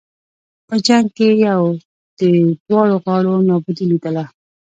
په 0.67 0.75
جنګ 0.87 1.05
کې 1.17 1.29
یې 1.43 1.55
د 2.19 2.21
دواړو 2.67 2.95
غاړو 3.05 3.33
نابودي 3.49 3.85
لېدله. 3.91 4.25